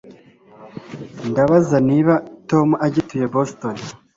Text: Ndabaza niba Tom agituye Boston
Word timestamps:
Ndabaza 1.29 1.77
niba 1.89 2.13
Tom 2.49 2.67
agituye 2.85 3.25
Boston 3.33 3.75